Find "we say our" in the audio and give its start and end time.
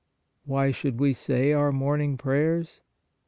0.99-1.71